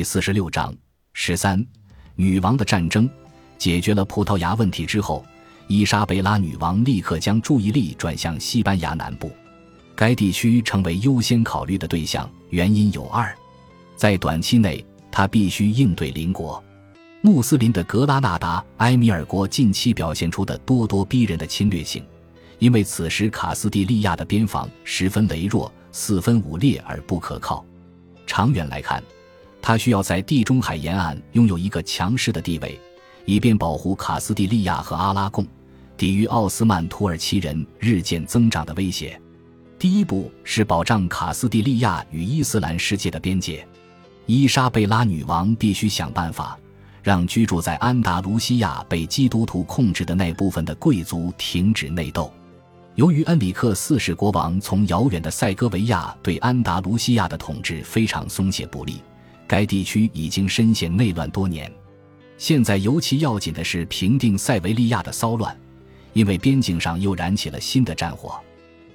[0.00, 0.74] 第四十六章
[1.12, 1.62] 十三
[2.14, 3.06] 女王的战争
[3.58, 5.22] 解决了葡萄牙问题之后，
[5.68, 9.30] 伊莎贝拉女王立刻将注意力转向西班牙南部，
[9.94, 12.26] 该地区成为优先考虑的对象。
[12.48, 13.30] 原因有二，
[13.94, 14.82] 在短期内，
[15.12, 16.64] 她必须应对邻国
[17.20, 22.02] 穆斯林的格拉纳达埃米尔国近期表现出的咄咄逼人的侵略性，
[22.58, 27.62] 因为此时卡斯蒂利亚的边防十分羸弱，四分五裂而不可靠。
[28.26, 29.04] 长远来看，
[29.62, 32.80] 他需要在地中海沿岸拥有一个强势的地位，
[33.24, 35.46] 以便保护卡斯蒂利亚和阿拉贡，
[35.96, 39.20] 抵御奥斯曼土耳其人日渐增长的威胁。
[39.78, 43.66] 第一步是保障卡斯蒂利亚与伊斯兰世界的边界。
[44.26, 46.58] 伊莎贝拉女王必须想办法
[47.02, 52.32] 让居住在安达卢西亚被基督徒控制的那部分的贵族停止内斗。
[52.94, 59.00] 由于恩里克四世国王从遥远的塞戈维亚对安达卢西亚的统治非常松懈不利，
[59.50, 61.68] 该地区已经深陷内乱多年。
[62.38, 65.58] 现在尤其要紧的是平定塞维利亚的骚乱，
[66.12, 68.38] 因为边境上又燃起了新的战火。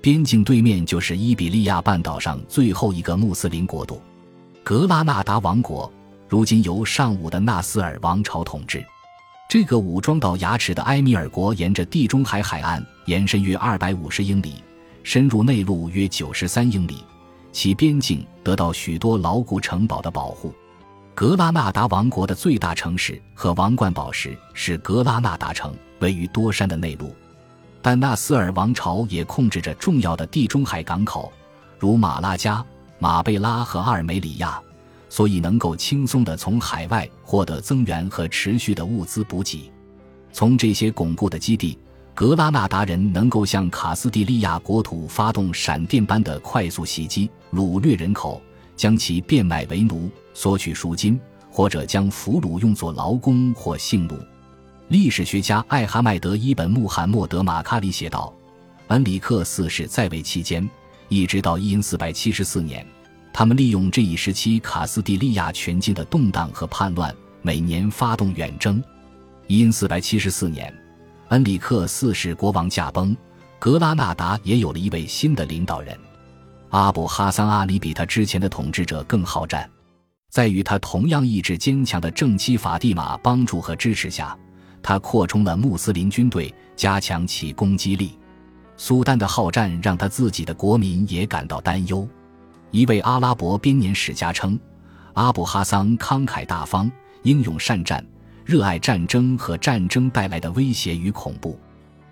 [0.00, 4.00] 边境对面就是伊比利亚半岛上最后一个穆斯林国度——
[4.64, 5.92] 格拉纳达王国，
[6.26, 8.82] 如今由上武的纳斯尔王朝统治。
[9.50, 14.54] 这个武装到牙齿的埃米尔国，沿着地中海海岸延伸约二百五十英里，
[15.02, 17.04] 深入内陆约九十三英里，
[17.58, 20.54] 其边境得到许多牢固城堡的保护。
[21.12, 27.12] 格拉纳达王国的最大城市和王冠宝石是格拉纳达城，位于多山的内陆。
[27.82, 31.32] 但纳斯尔王朝也控制着重要的地中海港口，
[31.80, 32.64] 如马拉加、
[33.00, 34.62] 马贝拉和阿尔梅里亚。
[35.08, 39.68] 所以能够轻松地从海外获得增援和持续的物资补给。
[40.32, 41.76] 从这些巩固的基地，
[42.18, 48.42] 格拉纳达人能够向卡斯蒂利亚国土发动闪电般的快速袭击，掳掠人口，
[48.74, 54.18] 将其变卖为奴，索取赎金，或者将俘虏用作劳工或性奴。
[54.88, 58.34] 历史学家艾哈迈德·伊本·穆罕默德·马卡里写道
[58.88, 60.68] ：“恩里克四世在位期间，
[61.08, 62.84] 一直到一四百七十四年。”
[63.32, 68.82] 他们利用这一时期卡斯蒂利亚全境的动荡和叛乱，每年发动远征。
[69.46, 70.76] 因四百七十四年，
[71.28, 73.14] 恩里克四世国王驾崩，
[73.58, 75.94] 格拉纳达也有了一位新的领导人
[76.70, 79.68] 阿布哈桑阿里，比他之前的统治者更好战。
[80.30, 84.36] 在与他同样意志坚强的正妻法蒂玛帮助和支持下，
[84.82, 88.18] 他扩充了穆斯林军队，加强其攻击力。
[88.78, 92.08] 苏丹的好战让他自己的国民也感到担忧。
[92.70, 94.58] 一位阿拉伯编年史家称，
[95.12, 96.90] 阿布哈桑慷慨大方、
[97.22, 98.04] 英勇善战，
[98.48, 101.60] 热爱战争和战争带来的威胁与恐怖。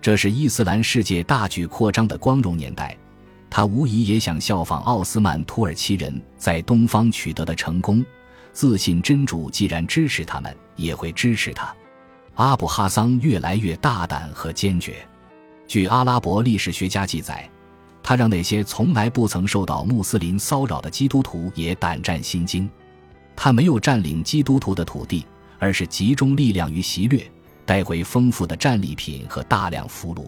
[0.00, 2.96] 这是伊斯兰世界大举扩张的光荣年代，
[3.50, 8.06] 他无疑也想效仿奥斯曼土耳其人在东方取得的成功，
[8.52, 11.74] 自信真主既然支持他们，也会支持他。
[12.36, 15.04] 阿布哈桑越来越大胆和坚决。
[15.66, 17.50] 据阿拉伯历史学家记载。
[18.04, 22.68] 他让那些从来不曾受到穆斯林骚扰的基督徒也胆战心惊。
[23.36, 25.26] 他没有占领基督徒的土地，
[25.60, 27.30] 而是集中力量于袭掠，
[27.64, 30.24] 带回丰富的战利品和大量俘虏。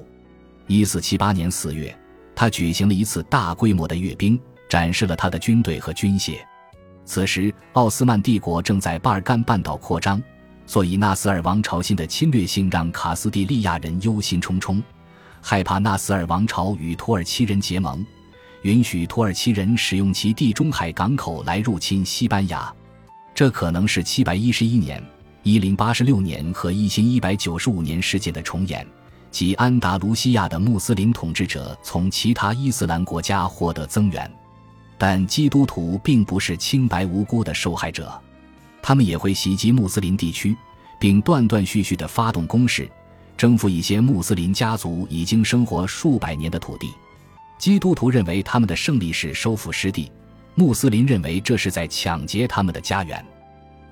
[0.69, 1.93] 一四七八年四月，
[2.37, 4.39] 他举行了一次大规模的阅兵，
[4.69, 6.37] 展示了他的军队和军械。
[7.05, 10.23] 此时，奥斯曼帝国正在巴尔干半岛扩张，
[10.67, 14.81] 所以纳斯尔王朝新的侵略性让卡斯蒂利亚人忧心忡忡。
[15.41, 18.07] 害怕纳斯尔王朝与土耳其人结盟，
[18.63, 22.73] 允许土耳其人使用其地中海港口来入侵西班牙。
[23.35, 25.03] 这可能是七百一十一年、
[25.45, 28.87] 一零八十六年和一千一百九十五年事件的重演，
[29.29, 34.31] 即安达卢西亚的穆斯林统治者从其他伊斯兰国家获得增援。
[34.97, 38.13] 但基督徒并不是清白无辜的受害者，
[38.81, 40.57] 他们也会袭击穆斯林地区，
[41.01, 42.89] 并断断续续地发动攻势。
[43.37, 46.89] 征服一些穆斯林家族已经生活数百年的土地，
[47.59, 50.09] 基督徒认为他们的胜利是收复失地，
[50.55, 53.25] 穆斯林认为这是在抢劫他们的家园。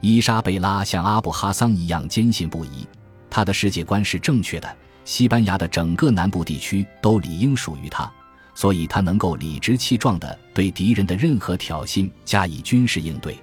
[0.02, 2.86] 伊莎贝拉像阿布哈桑一样坚信不疑，
[3.28, 4.76] 他的世界观是正确的。
[5.04, 8.10] 西班牙的整个南部地区都理应属于他，
[8.54, 13.38] 所以他能够理直气壮地对敌人的任何挑衅加以军事应对。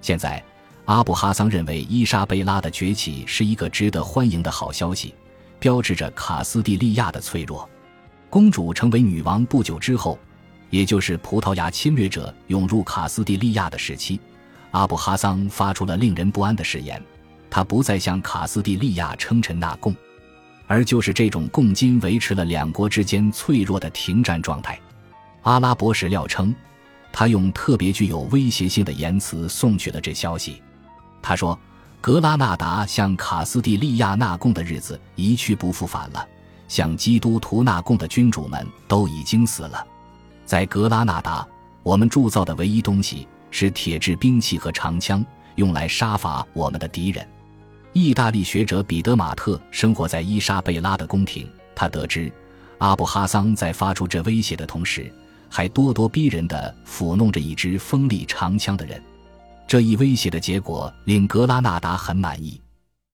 [0.00, 0.42] 现在，
[0.86, 5.14] 阿布哈桑认为伊莎贝拉的崛起是一个值得欢迎的好消息。
[5.58, 7.68] 标志着卡斯蒂利亚的脆弱。
[8.30, 10.18] 公主成为女王不久之后，
[10.70, 14.18] 也就是葡萄牙侵略者涌入卡斯蒂利亚的时期，
[14.72, 17.02] 阿布哈桑发出了令人不安的誓言：
[17.50, 19.94] 他不再向卡斯蒂利亚称臣纳贡，
[20.66, 24.78] 而就是这种共金维持了两国之间脆弱的停战状态。
[25.42, 26.54] 阿拉伯史料称，
[27.12, 30.62] 他用特别具有威胁性的言辞送去了这消息。
[31.20, 31.58] 他说
[32.00, 36.26] ：“格拉纳达向卡斯蒂利亚纳贡的日子一去不复返了，
[36.68, 39.84] 向基督徒纳贡的君主们都已经死了。
[40.46, 41.46] 在格拉纳达，
[41.82, 45.24] 我们铸造的唯一东西是铁制兵器和长枪，
[45.56, 47.26] 用来杀伐我们的敌人。”
[47.92, 52.32] 意大利学者彼得马特生活在伊莎贝拉的宫廷，他得知
[52.78, 55.12] 阿布哈桑在发出这威胁的同时。
[55.52, 59.02] 还咄咄逼人地抚弄着一支锋利长枪的人，
[59.66, 62.60] 这一威胁的结果令格拉纳达很满意。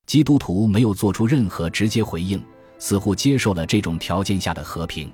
[0.04, 2.38] 基督徒没有做出任何直接回应，
[2.78, 5.10] 似乎接受了这种条件下的和平。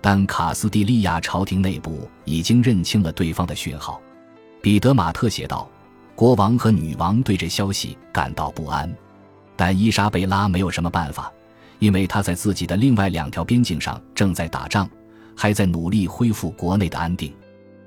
[0.00, 4.00] 但卡斯蒂利亚朝廷内部已经认清了对方的讯号。
[4.62, 5.68] 彼得马特写道
[6.16, 8.90] ：“国王和女王对这消息感到不安，
[9.56, 11.30] 但伊莎贝拉没有什么办法，
[11.80, 14.88] 因为她在自己的另外两条边境上正在打仗。”
[15.34, 17.34] 还在努力恢复国内的安定，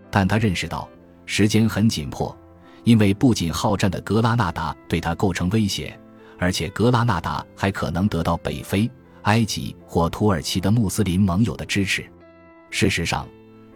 [0.09, 0.89] 但他认识到
[1.27, 2.35] 时间很紧迫，
[2.83, 5.97] 因为不仅好战的格拉纳达对他构成威胁，
[6.39, 8.89] 而且格拉纳达还可能得到北非、
[9.21, 12.03] 埃及或土耳其的穆斯林盟友的支持。
[12.71, 13.27] 事实上，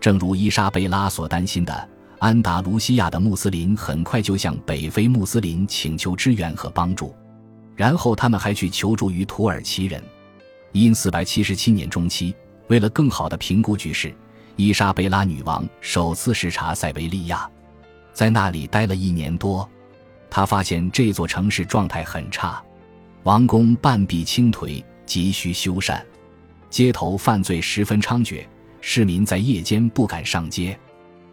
[0.01, 7.16] 正如伊莎贝拉所担心的，安达卢西亚的穆斯林很快就向北非穆斯林请求支援和帮助，
[7.75, 10.04] 然后他们还去求助于土耳其人。
[10.74, 12.36] 因四百七十七年中期。
[12.68, 14.13] 为了更好地评估局势，
[14.56, 17.50] 伊莎贝拉女王首次视察塞维利亚，
[18.13, 19.68] 在那里待了一年多。
[20.30, 22.62] 她发现这座城市状态很差，
[23.24, 26.00] 王宫半壁倾颓，急需修缮；
[26.69, 28.45] 街头犯罪十分猖獗，
[28.81, 30.77] 市民在夜间不敢上街。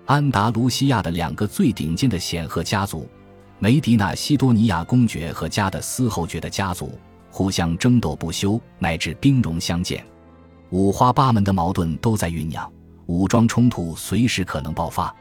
[0.07, 3.09] 安达卢西亚的两个最顶尖的显赫家族——
[3.59, 6.97] 梅迪纳西多尼亚公爵和加的斯侯爵的家族——
[7.29, 10.07] 互相争斗不休，乃至兵戎相见。
[10.71, 12.73] 五花八门的矛盾都在酝酿，
[13.07, 15.13] 武装冲突随时可能爆发。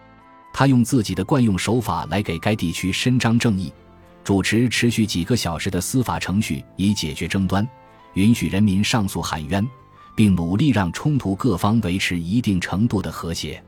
[0.54, 3.74] 他用自己的惯用手法来给该地区伸张正义，
[4.24, 7.68] 主持持续几个小时的司法程序以解决争端，
[8.14, 9.68] 允许人民上诉喊冤，
[10.16, 13.62] 并努力让冲突各方维持一定程度的和谐。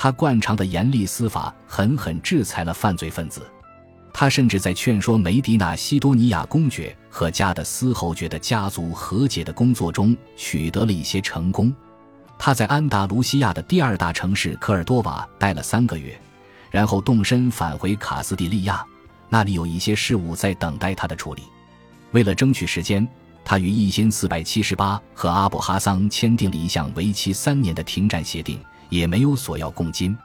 [0.00, 3.42] 他惯常的严厉司法狠狠制裁了犯罪分子。
[4.12, 11.74] 他甚至在劝说梅迪纳西多尼亚公爵和加的斯侯爵的家族和解的工作中取得了一些成功。
[12.38, 16.16] 他在安达卢西亚的第二大城市科尔多瓦待了三个月，
[16.70, 18.86] 然后动身返回卡斯蒂利亚，
[19.28, 21.42] 那里有一些事务在等待他的处理。
[22.12, 23.06] 为了争取时间，
[23.44, 30.16] 他于一千四百七十八和阿布哈桑签订了一项为期三年的停战协定，也没有索要贡金。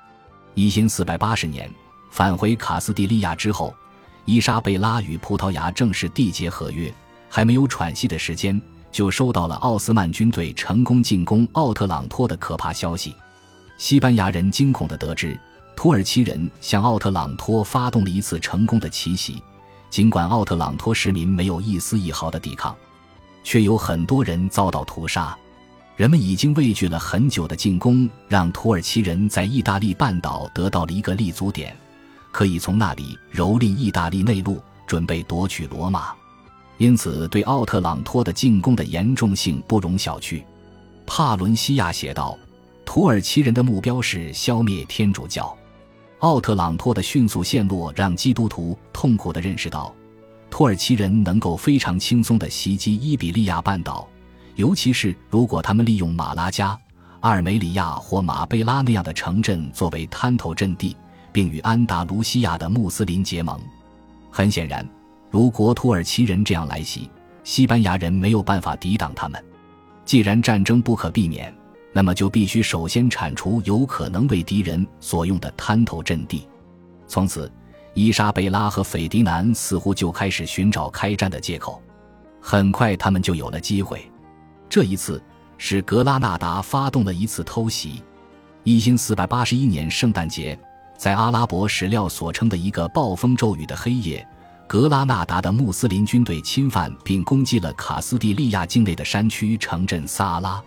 [0.54, 1.70] 一千四百八十年
[2.12, 3.74] 返回卡斯蒂利亚之后。
[4.26, 6.90] 伊莎贝拉与葡萄牙正式缔结合约，
[7.28, 13.14] 还没有喘息的时间，就收到了奥斯曼军队成功进攻奥特朗托的可怕消息。
[13.78, 15.38] 西班牙人惊恐地得知，
[15.76, 19.44] 土耳其人向奥特朗托发动了一次成功的奇袭。
[19.90, 22.74] 尽管奥特朗托市民没有一丝一毫的抵抗，
[23.44, 25.38] 却有很多人遭到屠杀。
[25.96, 31.76] 人们已经畏惧了很久的进攻，让土耳其人在意大利半岛得到了一个立足点。
[32.32, 36.12] 可以从那里蹂躏意大利内陆，准备夺取罗马，
[36.80, 40.44] 因此对奥特朗托的进攻的严重性不容小觑。
[41.06, 42.36] 帕伦西亚写道
[42.84, 45.56] ：“土耳其人的目标是消灭天主教。”
[46.20, 49.94] 奥特朗托的迅速陷落让基督徒痛苦地认识到，
[50.50, 54.08] 土耳其人能够非常轻松地袭击伊比利亚半岛，
[54.56, 56.78] 尤其是如果他们利用马拉加、
[57.22, 60.96] 阿尔梅里亚或马贝拉那样的城镇作为滩头阵地。
[61.34, 63.60] 并与安达卢西亚的穆斯林结盟。
[64.30, 64.88] 很显然，
[65.32, 67.10] 如果土耳其人这样来袭，
[67.44, 69.44] 西班牙人没有办法抵挡他们。
[70.06, 71.54] 既然战争不可避免，
[71.92, 76.48] 那么就必须首先铲除有可能为敌人所用的滩头阵地。
[77.08, 77.52] 从此，
[77.96, 81.82] 伊莎贝拉和斐迪南似乎就开始寻找开战的借口。
[82.40, 84.08] 很快，他们就有了机会。
[84.74, 85.22] 这一次
[85.60, 88.02] 是格拉纳达发动了一次偷袭。
[88.64, 90.60] 一四四百八十一年圣诞节。
[90.98, 94.28] 在阿拉伯史料所称的一个暴风骤雨的黑夜，
[94.68, 100.60] 格拉纳达的穆斯林军队侵犯并攻击了卡斯蒂利亚境内的山区城镇萨拉。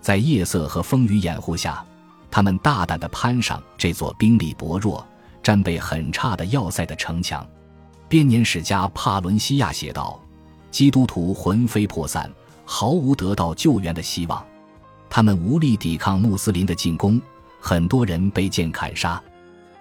[0.00, 1.84] 在夜色和风雨掩护下，
[2.30, 5.06] 他们大胆地攀上这座兵力薄弱、
[5.42, 7.46] 战备很差的要塞的城墙。
[8.08, 10.18] 编年史家帕伦西亚写道
[10.72, 12.30] ：“基督徒魂飞魄散，
[12.64, 14.44] 毫无得到救援的希望。
[15.08, 17.20] 他们无力抵抗穆斯林的进攻，
[17.60, 19.22] 很多人被剑砍杀。”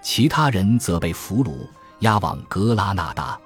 [0.01, 1.67] 其他人则被俘虏，
[1.99, 3.39] 押往格拉纳达。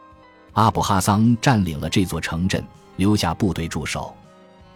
[0.54, 2.66] 阿布哈桑占领了这座城镇，
[2.96, 4.16] 留下部队驻守。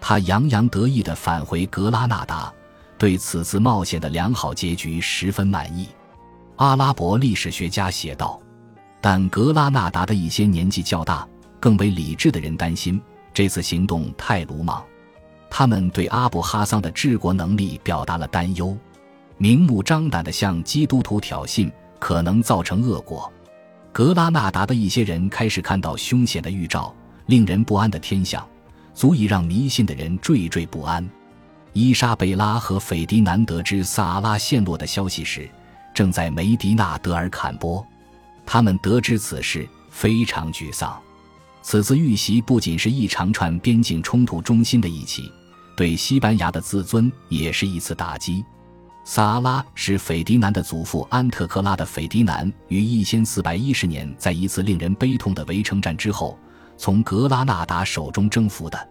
[0.01, 2.53] 他洋洋得意地返回格拉纳达，
[2.97, 5.87] 对此次冒险的良好结局十分满意。
[6.57, 8.39] 阿拉伯历史学家写道。
[9.01, 11.25] 但格拉纳达的一些年纪较大、
[11.57, 13.01] 更为理智的人担心
[13.33, 14.83] 这次行动太鲁莽，
[15.49, 18.77] 他们对阿布哈桑的治国能力表达了担忧，
[19.37, 23.31] 明目张胆地向基督徒挑衅可能造成恶果。
[23.91, 26.93] 格拉纳达的一些人开始看到凶险的预兆、
[27.25, 28.47] 令人不安的天象，
[28.93, 31.07] 足以让迷信的人惴惴不安。
[31.73, 35.49] 伊莎贝拉和斐迪南得知萨阿拉陷落的消息时，
[35.93, 37.85] 正在梅迪纳德尔坎波。
[38.45, 40.99] 他们得知此事，非常沮丧。
[41.61, 45.31] 此次遇袭不仅是一长串边境冲突中心的一起，
[45.75, 48.43] 对西班牙的自尊也是一次打击。
[49.05, 56.37] 萨阿拉是斐迪南的祖父安特克拉的斐迪南于一千四百一十年在一次令人悲痛的围城战之后，
[56.77, 58.89] 从格拉纳达手中征服的。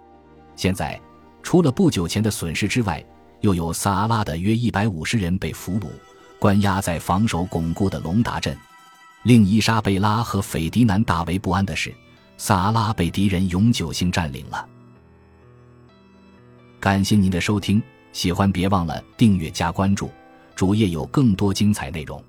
[0.56, 1.00] 现在，
[1.42, 3.04] 除了不久前的损失之外，
[3.42, 5.86] 又有萨阿拉的约一百五十人被俘虏，
[6.40, 8.56] 关押在防守巩固的隆达镇。
[9.22, 11.94] 令伊莎贝拉和斐迪南大为不安的是，
[12.38, 14.66] 萨拉被敌人永久性占领了。
[16.80, 20.10] 感谢您的收听，喜欢别忘了订阅加关注，
[20.54, 22.22] 主页有更多精彩内容。